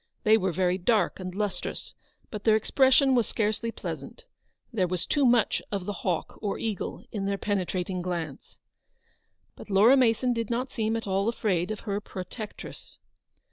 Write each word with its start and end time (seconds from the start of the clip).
They 0.23 0.35
were 0.35 0.51
very 0.51 0.79
dark 0.79 1.19
and 1.19 1.35
lustrous, 1.35 1.93
but 2.31 2.43
their 2.43 2.55
expression 2.55 3.13
was 3.13 3.27
scarcely 3.27 3.71
pleasant. 3.71 4.25
There 4.73 4.87
was 4.87 5.05
too 5.05 5.27
much 5.27 5.61
of 5.71 5.85
the 5.85 5.93
hawk 6.01 6.39
or 6.41 6.57
eagle 6.57 7.05
in 7.11 7.27
their 7.27 7.37
penetrating 7.37 8.01
glance. 8.01 8.57
But 9.55 9.69
Laura 9.69 9.95
Mason 9.95 10.33
did 10.33 10.49
not 10.49 10.71
seem 10.71 10.95
at 10.97 11.05
all 11.05 11.29
afraid 11.29 11.69
of 11.69 11.81
her 11.81 12.01
protectress. 12.01 12.97